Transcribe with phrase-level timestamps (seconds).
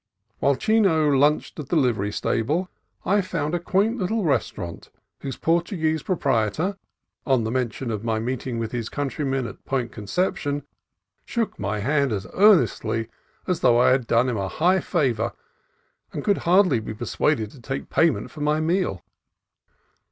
[0.39, 2.71] While Chino lunched at the livery stable
[3.05, 4.89] I found a quaint little restaurant
[5.19, 6.79] whose Portu guese proprietor,
[7.23, 10.63] on the mention of my meeting with his countrymen at Point Conception,
[11.23, 13.09] shook my hand as earnestly
[13.45, 15.33] as though I had done him a high favor,
[16.11, 19.03] and would hardly be persuaded to take pay ment for my meal.